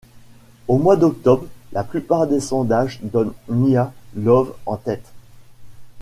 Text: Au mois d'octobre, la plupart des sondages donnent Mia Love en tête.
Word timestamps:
Au 0.67 0.79
mois 0.79 0.95
d'octobre, 0.95 1.45
la 1.73 1.83
plupart 1.83 2.25
des 2.25 2.39
sondages 2.39 2.99
donnent 3.03 3.33
Mia 3.47 3.93
Love 4.15 4.55
en 4.65 4.75
tête. 4.75 5.11